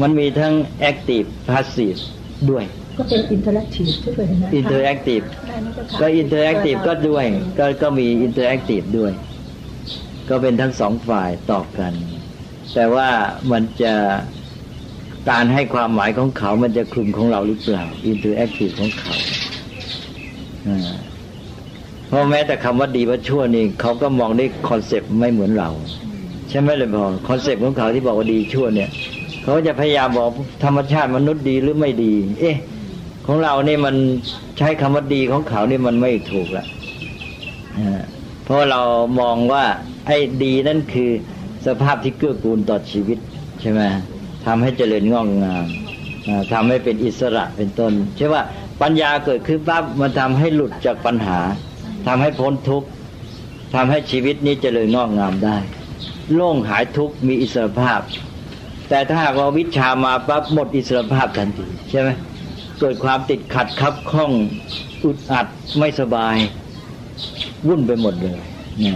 [0.00, 1.94] มันมีทั้ง active passive
[2.50, 2.64] ด้วย
[2.98, 5.20] ก็เป็น interactive ด้วยนะ interactive
[6.00, 7.26] ก็ interactive ก็ด้วย
[7.58, 9.12] ก็ก็มี interactive ด้วย
[10.28, 11.92] ก็เป็นทั้งสองฝ่ายต่อกัน
[12.74, 13.08] แต่ว่า
[13.52, 13.94] มันจะ
[15.30, 19.14] การให้ความหมายของเขา มันจะคลุมของเราหรือเปล่า interactive ของเขา
[20.68, 20.92] อ่า
[22.08, 25.70] เพราะแม้แต่คำว่าดีว่าชั่วนี่เขาก็มองได้ concept ไม่เหมือนเรา
[26.48, 28.90] ใช่ไหมเลยพอ concept ของเขาที่บอกว่าดีชั่วเนี่ย
[29.42, 30.30] เขาจะพยายามบอก
[30.64, 32.56] ธรรมชาติมนุษย์ดีหรือไม่ดี เอ๊ะ
[33.30, 33.96] ของเราเนี่ยมัน
[34.58, 36.66] ใช้คำว่าดีของเขานี่มันไม่ถูกละ
[38.44, 38.80] เพราะเรา
[39.20, 39.64] มองว่า
[40.06, 41.10] ไอ้ดีนั่นคือ
[41.66, 43.18] สภาพที่เกื้อกูลต่อชีวิต
[43.60, 43.80] ใช่ไหม
[44.46, 45.64] ทำให้เจริญงอกงาม
[46.52, 48.42] ทำให้เป็นอิสระเป็นต้น ใช่ว่า
[48.82, 51.38] ปัญญาเกิดขึ้นปั๊บมันทำให้หลุดจากปัญหา
[52.06, 52.88] ทำให้พ้นทุกข์
[53.74, 55.56] ทำให้ชีวิตนี้เจริญงอกงามได้
[56.34, 58.00] โล่งหายทุกข์มีอิสรภาพ
[58.88, 62.08] แต่ถ้าหากว่าวิชามาปั๊บหมดอิสรภาพทันทีใช่ไหม
[62.80, 64.32] เกิดความติดขัดคับข้อง
[65.04, 65.46] อุดอัด
[65.78, 66.36] ไม่สบาย
[67.66, 68.40] วุ่นไปหมดเลย
[68.82, 68.94] นี่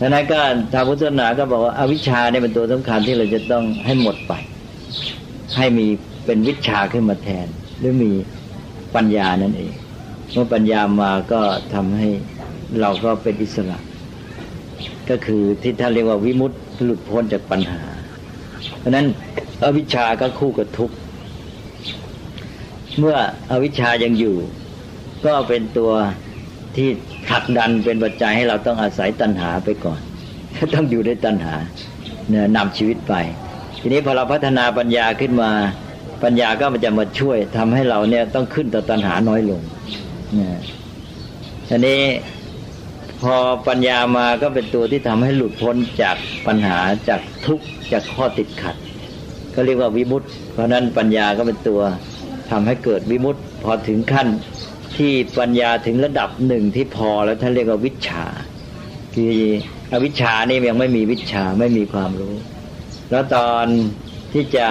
[0.00, 0.40] ดังนั้นก็
[0.72, 4.32] ทางพุทธศาสนาก็บอกว่าอาวิชชาเนี่ยเป็นตัวสำคัญที่เราจะต้องให้หมดไป
[5.56, 5.86] ให้มี
[6.24, 7.46] เป็นวิชาขึ้นมาแทน
[7.78, 8.10] หรือมี
[8.94, 9.72] ปัญญานั่นเอง
[10.32, 11.40] เมื่อปัญญามาก็
[11.74, 12.08] ทำให้
[12.80, 13.78] เราก็เป็นอิสระ
[15.10, 17.82] ก็คือที่ท่านเรียกว่าวิมุตติหลุดพ้นจากปัญหา
[18.78, 19.06] เพราะนั้น
[19.64, 20.94] อวิชชาก็คู่กับทุกข์
[22.98, 23.16] เมื่อ
[23.50, 24.36] อวิชชายังอยู่
[25.26, 25.92] ก็เป็นตัว
[26.76, 26.88] ที่
[27.28, 30.00] ผลักดันเป็นปัจจัยให้เราต้องอาศัยตัณหาไปก่อน
[30.74, 31.54] ต้องอยู่ในตัณหา
[32.28, 33.14] เนี่ยนำชีวิตไป
[33.80, 35.50] ทีนี้พอเราพัฒนาปัญญาขึ้นมา
[36.24, 39.60] ปัญญาก็มันจะมาช่วยทำให้เราเนี่ยต้องขึ้นต่อตัณหาน้อยลง
[40.38, 40.60] นะ
[41.68, 42.00] ทีนี้
[43.22, 43.34] พอ
[43.68, 48.76] ปัญญามาก็เป็นตัวที่ทำให้หลุดพ้นจากปัญหาจากทุกข์จากข้อติดขัด
[49.54, 51.80] ก็เรียกว่าวิมุตต์เพราะนั้นปัญญาก็เป็นตัว
[52.50, 54.28] ทำให้เกิดวิมุตต์พอถึงขั้น
[54.96, 58.24] ที่ปัญญาถึงระดับหนึ่งที่พอแล้วท่านเรียกว่าวิชา
[59.14, 59.34] คือ
[59.92, 62.34] อวิชานี่ยังไม่มีวิชาไม่มีความรู้
[63.10, 63.66] แล้วตอน
[64.32, 64.66] ที่จะ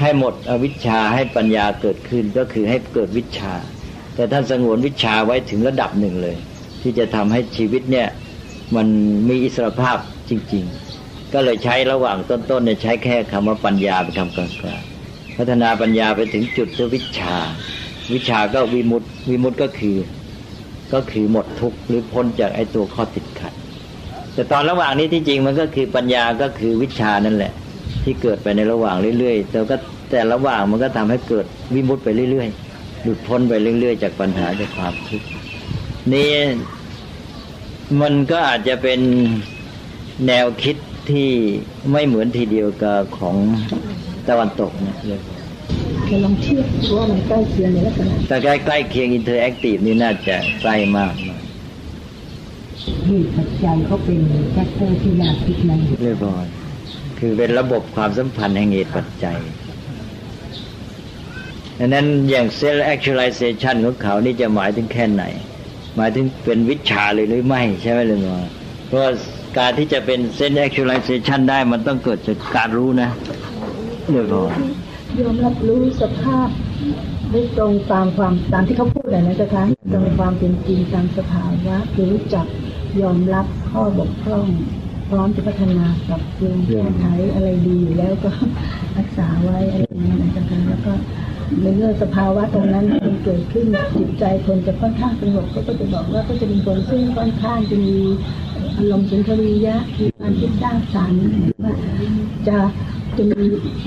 [0.00, 3.54] ให้หมดอวิชชาให้ปัญญาเกิดขึ้นก็คือให้เกิดวิชา
[4.14, 6.36] แต่ท่านสงวนวิชาไว้ถึงระดับหนึ่งเลย
[6.82, 8.08] ที่จะทำให้ชีวิตเนี่ย
[8.76, 8.86] มัน
[9.28, 9.98] มีอิสรภาพ
[10.30, 10.64] จริง
[10.98, 14.48] ๆ ก็เลยใช้ระหว่างต้นๆเนี่ยใช้แค่คำว่าปัญญาไปทำกลา
[14.80, 14.93] งๆ
[15.36, 17.34] พัฒนาปัญญาไปถึงจุดที่วิชา
[18.12, 19.96] วิชาก็วิมุตติวิมุตติก็คือ
[20.92, 23.52] ก็คือหมดทุกข์หรือพ้นจากไอ้ตัวข้อติดขัด
[24.34, 27.52] แต่ตอนระหว่างนี้ที่จริงมันก็คือปัญญาก็คือวิชานั่นแหละ
[28.04, 29.76] ที่เกิดไปในระหว่างเรื่อยๆแต่ก็
[30.10, 35.28] แต่ระหว่างมันก็ทำให้เกิดวิมุตไปเรื่อยๆหลุดพ้นไปเรื่อยๆ จากปัญหาจากความทุกข์
[36.12, 36.32] นี่
[38.00, 39.00] มันก็อาจจะเป็น
[40.26, 40.76] แนวคิด
[41.10, 41.30] ที่
[41.92, 43.36] ไม่เหมือนทีเดียวกับของ
[44.28, 45.20] ตะวันตกนะเลย
[46.08, 46.64] เราลองเทียบ
[46.96, 51.12] ว่ามันใกล้เคียงในลักษณะแต่ใกล้ใกล้เคียง interactive นี่น่าจะใกล้มาก
[53.06, 54.20] เหตุปัจจัยเขาเป็น
[54.52, 56.44] factor ที่น่าคิดในเรียบร้อย
[57.18, 59.38] คือเป็นระบบความสัมพันธ์แห่งเหตุปัจจัย
[61.78, 65.24] ดังนั้นอย่าง self-actualization ของเขานี่จะหมายถึงแค่ไหน
[65.96, 68.20] หมายถึงเป็นวิชชาเลยหรือไม่ใช่ไหมลุง
[68.88, 69.00] เพราะ
[69.58, 73.10] การที่จะเป็น self-actualization ได้มันต้องเกิดจากการรู้นะ
[74.10, 74.52] เรียบร้อย
[75.20, 76.48] ยอมรับรู้สภาพ
[77.30, 82.46] ได้ตรงตามความตามที่เขาพูดเลยนะจ๊ะคะตรงความเป็นจริงตามสภาวะคือรู้จัก
[83.00, 84.46] ยอมรับข้อบกพร่อง
[85.10, 88.30] พร้อมจะพัฒนากับปรุงแก้ไขอะไรดีอยู่แล้วก็
[88.98, 90.92] รักษาไว้อะไรอย่างนี้นะจ๊ะคะ แล้วก็
[91.60, 93.66] ในเมื่อสภาวะตรงนั้นมันเกิดขึ้น
[93.98, 97.98] จิตใจคนจะค่อนข้างสงบก็จะบอกว่าก็จะเป็นคนซึ่งค่อนข้างจะมี
[98.76, 101.22] อารมณ์สุนทรียะมีการคิดสร้างสรรค์
[101.62, 101.72] ว่า
[102.48, 102.58] จะ
[103.18, 103.44] จะมี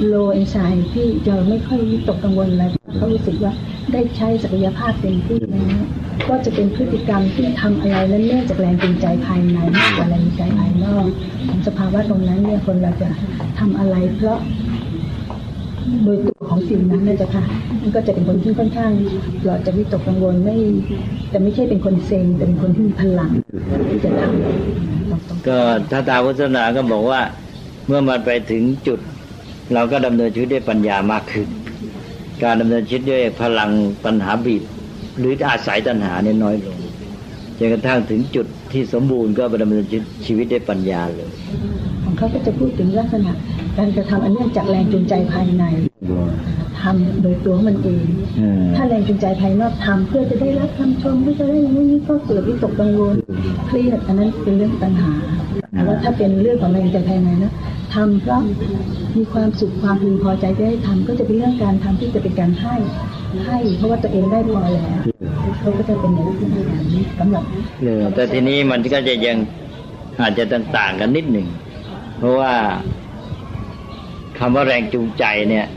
[0.07, 2.63] โลเอนไซม์ที่จะไม่ค่อยตกกังวลอะไร
[2.97, 3.51] เขารู้สึกว่า
[3.93, 5.83] ได้ใช้ศักยภาพเต็มที่แล้ว
[6.29, 11.07] ก็จะเป็นพฤติกรรมที่ทำอะไรนั้นเนื่องจากแรงจูงใจภายในมากกว่าแรงจูงใจภายนอก
[11.47, 13.09] ของสภาวะตรงนั้นเนี่ยคนเราจะ
[13.59, 14.39] ทำอะไรเพราะ
[16.03, 17.43] โดยตัวของสิ่งนั้นเนี่ยจะค่ะ
[17.81, 18.91] มันก็จะเป็นคนที่ค่อนข้าง
[19.43, 20.55] ปลอดจากวิตกกังวลไม่
[21.29, 23.31] แต่ไม่ใช่เป็นคนเซ็งแต่เป็นคนที่มีพลัง
[23.89, 25.57] ที่จะทำก็
[25.91, 27.21] ถ้าตาวัฒนาก็บอกว่า
[27.87, 28.99] เมื่อมันไปถึงจุด
[29.73, 31.47] เราก็ดำเนินชีวิตด้วยปัญญามากขึ้น
[32.43, 33.71] การดำเนินชีวิตด้วยพลัง
[34.05, 34.63] ปัญหาบีบ
[35.19, 36.77] หรืออาศัยตัณหาเนี่ยน้อยลง
[37.57, 39.85] จนกระทั่งถึงจุดที่สมบูรณ์ก็ไปดำเนิน
[40.25, 41.29] ชีวิตด้วยปัญญาเลย
[42.03, 43.31] ของเขาก็จะพูดถึงลักษณะ
[43.77, 45.63] การกระทำอันเนื่องจากแรงจูงใจภายใน
[46.81, 48.05] ทำโดยตัวมันเอง
[48.75, 53.15] ถ้าแรงจูงใจภายนอกทำเพื่อจะได้รับคำชมเพื่อจะได้อย่างนี้ก็เกิดวิตกกังวล
[53.67, 55.11] เครียดอันนั้นเป็นเรื่องปัญหา
[55.71, 57.51] แต่ว่าถ้าเป็นเรื่องของแรงใจภายในนะ
[57.97, 58.41] ทำเพราะ
[59.15, 62.75] มีความสุขความพึงพอใจได้ทำก็จะเป็นเรื่องการทำที่จะเป็นการให้
[63.45, 65.01] ให้ เพราะว่าตัวเองได้พอแล้ว
[65.59, 66.27] เขาก็จะเป็นอย่าง
[66.93, 67.43] นี้สำหรับ
[68.15, 69.37] แต่ทีนี้มันก็จะยัง
[70.21, 70.43] อาจจะ
[70.77, 71.47] ต่างกันนิดหนึ่ง
[72.17, 72.53] เพราะว่า
[74.39, 75.67] คำว่าแรงจูงใจเนี่ย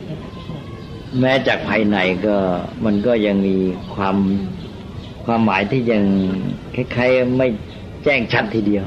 [1.21, 2.37] แม้จากภายในก็
[2.85, 3.57] มันก็ยังมี
[3.95, 4.17] ความ
[5.25, 6.05] ความหมายที่ยัง
[6.75, 7.49] คล้ายๆไม่
[8.05, 8.85] แจ้งชัดทีเดียว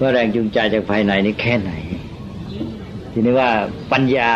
[0.00, 1.72] ว่าแรงจูงใจจากภายในนี่แค่ไหน
[3.12, 3.50] ทีนี้ว่า
[3.92, 4.32] ปัญญา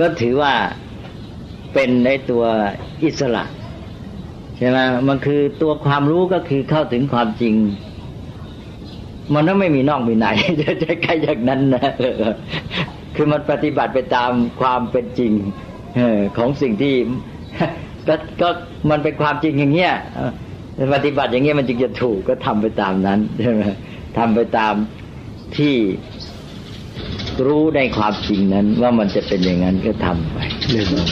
[0.00, 0.54] ก็ถือว่า
[1.74, 2.44] เป็นในตัว
[3.04, 3.44] อิสระ
[4.56, 4.78] ใช่ไหม
[5.08, 7.54] มันคือตัวความรู้ก็คือเข้าถึงความจริง
[9.34, 10.26] มันต้องไม่มีนอกมีใน
[10.60, 11.92] จะจะใกล้อย่างนั้นนะ
[13.14, 15.32] คือมันปฏิบัติไปตามความเป็นจริง
[16.36, 16.94] ของสิ่งที่
[18.08, 18.48] ก็ก็
[18.90, 19.92] มันเป็นความจริงอย่างเงี้ย
[20.94, 23.62] ปฏิบัติอย่างเงี้ยมันจึงจะถูกก็ทำไปตามนั้นใช่ไหม
[24.18, 24.74] ทำไปตาม
[25.56, 25.74] ที่
[27.46, 30.38] รู้ในความจริงนั้น ว่ามันจะเป็นอย่างนั้นก็ทำไป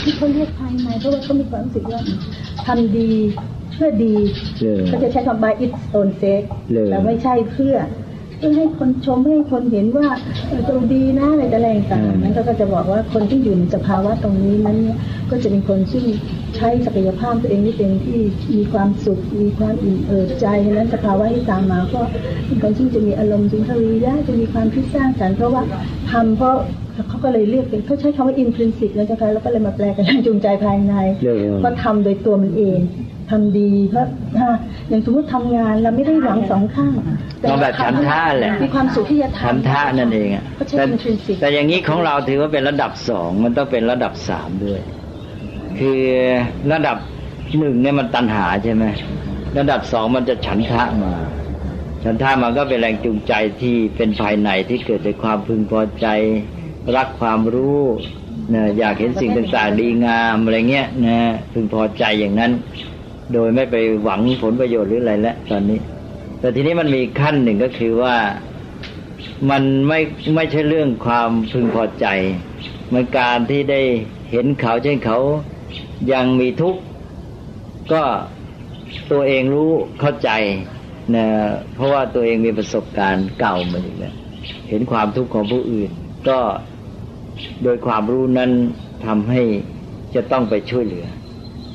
[0.04, 2.00] ที่เขาเรียกภายในเพราะว่าเขามีความรู้สึกว่า
[2.66, 3.12] ทำดี
[3.74, 4.14] เพื่อดี
[4.86, 6.46] เขาจะใช้คำ by its own sake
[6.90, 7.74] แต่ไม่ใช่เพื่อ
[8.11, 10.08] เพื่อให้คนชมให้คนเห็นว่า
[10.66, 14.96] เราดีนะอะไรแต่แรงต่างนั้นก็จะบอกว่าคนที่อยู่ในสภาวะตรงนี้นั้นเนี่ย
[15.30, 16.04] ก็จะเป็นคนที่
[16.56, 18.20] ใช้ศักยภาพตัวเองที่เป็นที่
[18.56, 22.00] มีความสุขมีความอิ่มเอิบใจนั้นสภาวะที่ตามมาก็
[22.46, 25.62] เป็นคนที่จะมีอารมณ์สุนทรียะจะมีความคิดสร้างสรรค์เพราะว่า
[26.10, 26.56] ทำเพราะ
[27.08, 30.94] เขาก็เลยเรียกเป็นเขาใช้คำว่า intrinsic นะจ๊ะคะแล้วก็เลยมาแปลกันจูงใจภายใน
[31.64, 32.78] ก็ทำโดยตัวมันเอง
[33.32, 34.06] ทำดีเพราะ
[34.88, 36.92] อย่างสมมติทำงานเราไม่ได้หวังสองข้าง
[37.48, 40.44] เราแบบฉันท่าแหละมีความสุขที่จะทำฉันท่านั่นเองอะ
[40.76, 40.84] แต่
[41.40, 44.80] แต่อย่างนี้ของเราถือว่าเป็นระดับสองมันต้องเป็นระดับสามด้วย
[45.78, 46.00] คือ
[46.72, 46.96] ระดับ
[47.58, 48.84] หนึ่งเนี่ยมันตัณหาใช่ไหม
[49.58, 51.14] ระดับสองมันจะฉันทะมา
[52.04, 56.06] ฉันทะมันก็เป็นแรงจูงใจที่เป็นภายในที่เกิดจากความพึงพอใจ
[56.96, 57.82] รักความรู้
[58.54, 61.20] นะอยากเห็นสิ่งต่างๆดีงามอะไรเงี้ยนะ
[61.52, 62.52] พึงพอใจอย่างนั้น
[63.34, 65.78] โดยไม่ไปหวังผลประโยชน์หรืออะไรแล้วตอนนี้
[66.40, 68.16] แต่ทีนี้มันมีขั้นหนึ่งก็คือว่า
[69.50, 70.00] มันไม่
[70.34, 72.06] ไม่ใช่เรื่องความพึงพอใจ
[72.92, 73.80] มันการที่ได้
[74.30, 75.18] เห็นเขาเช่นเขา
[76.12, 76.80] ยังมีทุกข์
[77.92, 78.02] ก็
[79.12, 80.30] ตัวเองรู้เข้าใจ
[81.14, 81.26] นะ
[81.74, 84.14] เพราะว่าตัวเองมีประสบการณ์เก่ามาอยู่แล้ว
[84.68, 85.90] เห็นความทุกข์ของผู้อื่น
[86.28, 86.38] ก็
[87.62, 88.50] โดยความรู้นั้น
[89.06, 89.42] ทำให้
[90.14, 91.06] จะต้องไปช่วยเหลือ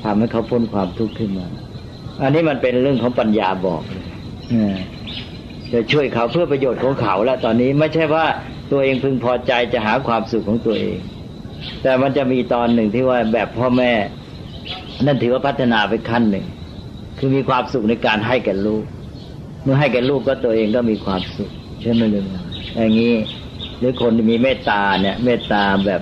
[0.03, 1.47] ทำให้เขาพ้นความทุกข์ขึ้นมา
[2.21, 4.05] อันนี้มันเป็นเรื่องของปัญญาบอกเลย
[5.73, 8.25] จะช่วยเขาเพื่อประโยชน์ของเขาแล้วตอนนี้ไม่ใช่ว่า
[8.71, 10.97] ตัวเองพึงพอใจจะหาความสุขของตัวเอง
[11.81, 13.91] แต่มันจะมีตอนหนึ่งที่ว่าแบบพ่อแม่
[15.05, 16.45] นั่นถือว่าพัฒนาไปขั้นหนึ่ง
[17.17, 18.83] คือมีความสุขในการให้แก่ลูก
[19.63, 22.43] เมื่อให้แก่ลูกก็ตัวเองก็มีความสุข ใช่ไหมล่ะ
[22.75, 23.13] อย่างนี้
[23.79, 26.01] หรือคนที่มีเมตตาเนี่ย เมตตาแบบ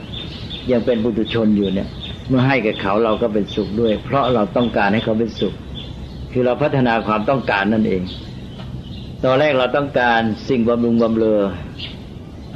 [0.72, 1.90] ยังเป็นบุตุชนอยู่เนี่ย
[2.28, 5.54] เมื่อให้แก่เขาเราก็เป็นสุขด้วย เพราะเราต้องการให้เขาเป็นสุข
[6.32, 8.02] คือเราพัฒนาความต้องการนั่นเอง
[9.24, 11.42] ตอนแรกเราต้องการสิ่งบำรุงบำเรอ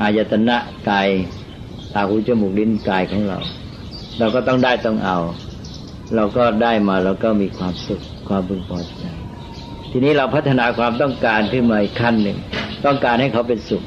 [0.02, 0.58] อายตนะ
[0.90, 1.08] กาย
[1.94, 3.40] ตาหูจมูกลิ้นกายของเรา
[4.20, 5.18] เราก็ต้องได้ต้องเอา
[6.16, 9.04] เราก็ได้มาเราก็มีความสุขความพึงพอใจ
[9.92, 12.38] ทีนี้เราพัฒนาความต้องการขึ้นมาอีกขั้นหนึ่ง
[12.86, 13.84] ต้องการให้เขาเป็นสุข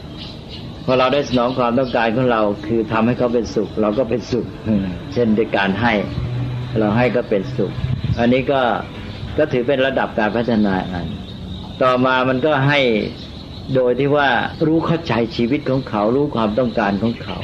[0.84, 4.46] พอเราได้สนองความต้องการของเรา คือทำให้เขาเป็นสุข เราก็เป็นสุข
[5.12, 5.92] เช่นด้วยการให้
[6.78, 7.72] เราให้ก็เป็นสุข
[8.18, 8.60] อันนี้ก็
[9.38, 11.06] ก็ถือเป็นระดับการพัฒนาอัน
[11.82, 12.80] ต่อมามันก็ให้
[13.74, 14.28] โดยที่ว่า
[14.66, 17.38] รู้เข้าใจชีวิตของเขา รู้ความต้องการของเขา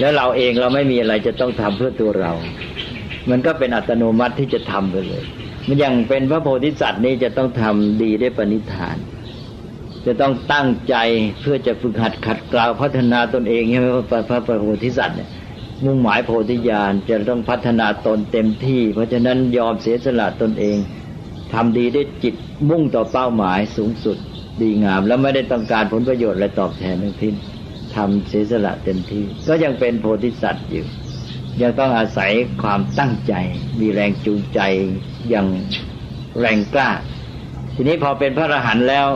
[0.00, 2.32] แล้วเราเองเราไม่มีอะไรจะต้องทำเพื่อตัวเรา
[3.30, 5.24] มันก็เป็นอัตโนมัติที่จะทำไปเลย
[5.68, 8.96] มันอย่างเป็นพระโพธิสัตว์นี่จะต้องทำดีได้ปณิธาน
[10.06, 10.96] จะต้องตั้งใจ
[11.40, 15.30] เพื่อจะฝึกหัดขัดเกลาพัฒนาตนเองใช่ไหมพระพระโพธิสัตว์เนี่ย
[15.84, 20.76] มุ่งหมายโพธิญาณจะต้องพัฒนาตนเต็มที่ เพราะฉะนั้นยอมเสียสละตนเอง
[21.52, 22.34] ทำดีด้วยจิต
[22.70, 24.16] มุ่งต่อเป้าหมายสูงสุด
[24.60, 27.34] ดีงาม แล้วไม่ได้ต้องการผลประโยชน์อะไรตอบแทนทั้งทิ้น
[27.94, 30.86] ทำเสียสละเต็มที่ ก็ยังเป็นโพธิสัตว์อยู่
[31.62, 32.30] ยังต้องอาศัย
[32.62, 33.34] ความตั้งใจ
[33.80, 34.60] มีแรงจูงใจ
[35.30, 35.46] อย่าง
[36.40, 36.90] แรงกล้า
[37.74, 39.06] ทีนี้พอเป็นพระอรหันต์แล้ว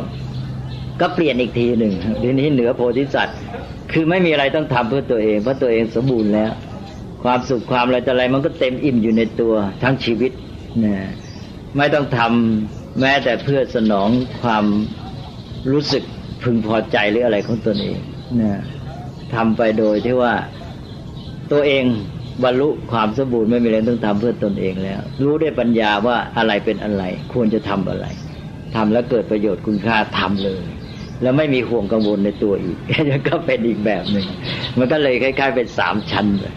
[1.01, 3.37] ก็เปลี่ยนอีกทีหนึ่งทีนี้เหนือโพธิสัตว์
[3.93, 6.53] คือไม่มีอะไรต้องทำเพื่อตัวเองเพราะตัวเองสมบูรณ์แล้ว
[7.25, 10.33] ความสุขความอะไรต่อะไรมันก็เต็มอิ่มอยู่ในตัวทั้งชีวิต
[10.85, 10.97] นะ
[11.77, 14.09] ไม่ต้องทำแม้แต่เพื่อสนอง
[14.43, 14.65] ความ
[15.73, 16.05] รู้สึก
[16.43, 17.99] พึงพอใจหรืออะไรของตนเอง
[18.41, 18.61] นะ
[19.35, 20.35] ทำไปโดยที่ว่า
[21.53, 21.85] ตัวเอง
[22.45, 27.03] บรรลุความสมบูรณ์ไม่มีอะไรต้องทำเพื่อตนเองแล้ว รู้ได้ปัญญาว่าอะไรเป็นอะไร
[27.33, 28.07] ควรจะทำอะไร
[28.77, 30.65] ทำแล้วเกิดประโยชน์คุณค่าทำเลย
[31.23, 32.79] แล้วไม่มีห่วงกังวลในตัวอีก
[33.29, 34.27] ก็เป็นอีกแบบหนึ่ง
[34.79, 36.55] มันก็เลยคล้าย ๆ เป็นสามชั้นเลย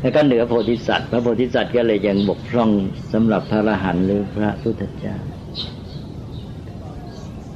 [0.00, 2.70] แล้วก็เหนือโพธิสัตว์พระโพธิสัตว์ก็เลยยังบกพร่อง
[3.12, 5.16] สำหรับพระอรหันต์หรือพระพุทธเจ้า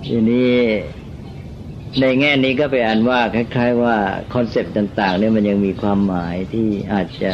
[0.07, 0.53] ทีนี้
[2.01, 3.97] ในแง่นี้ก็ไปอ่านว่าคล้าย ๆ ว่า
[4.35, 7.33] คอนเซปต์ต่าง ๆ เนี่ยมันยังมีความหมายที่อาจจะ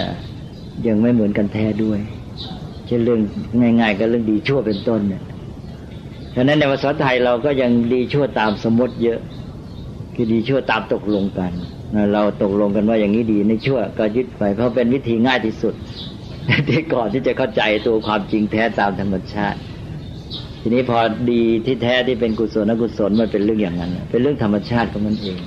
[0.87, 2.01] ยังไม่เหมือนกันแท้ด้วย
[2.87, 3.21] เช่นเรื่อง
[3.81, 5.23] ง่าย ๆ ก็เรื่องดีชั่วเป็นต้นเนี่ย
[6.39, 9.21] ฉะนั้นในภาษาไทยเราก็ยังดีชั่วตามสมมติเยอะ
[10.15, 11.53] คือดีชั่วตามตกลงกัน
[12.13, 15.75] เราตกลงกันว่าอย่างนี้ดีในชั่วก็ยึดไป เพราะเป็นวิธีง่ายที่สุด
[16.69, 19.59] ที่ก่อนที่จะเข้าใจตัวความจริงแท้ตามธรรมชาติ
[20.61, 20.99] ทีนี้พอ
[21.31, 25.39] ดีที่แท้ที่เป็นกุศลอกุศลมันเป็นเรื่องอย่างนั้น เป็นเรื่องธรรมชาติของมันเอง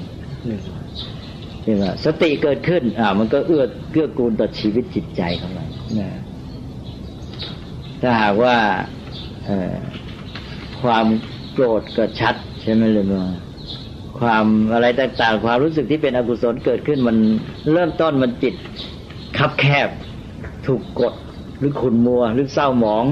[1.62, 5.68] ใช่ไหมสติเกิดขึ้น อ่า มันก็เอื้อเกื้อกูลต่อชีวิตจิตใจของมัน
[6.00, 6.10] นะ
[8.02, 8.56] ถ้าหากว่า
[10.84, 11.06] ความ
[11.54, 13.26] โกรธก็ชัด ใช่ไหมลยว่า
[14.20, 17.18] ความอะไรต่างๆ ความรู้สึกที่เป็นอกุศลเกิดขึ้นมัน
[17.72, 18.56] เริ่มต้นมันจิต
[19.38, 19.90] คับแคบ
[20.66, 21.14] ถูกกด
[21.58, 23.06] หรือขุนมัวหรือเศร้าหมอง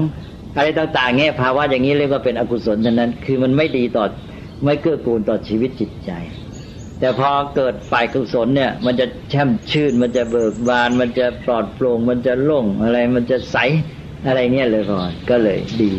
[0.56, 4.04] อะไรต่างๆเงี้ยภาวะอย่างนี้เรียกว่าเป็นอกุศลฉะนั้น คือมันไม่ดีต่อ
[4.64, 6.10] ไม่เกื้อกูลต่อชีวิตจิตใจ
[7.00, 13.56] แต่พอเกิดฝ่ายกุศลเนี่ย มันจะแช่มชื่น มันจะเบิกบาน มันจะปลอดโปร่งมันจะโล่งอะไรมันจะใส
[14.26, 15.92] อะไรเงี้ยเลยก่อนก็เลยดี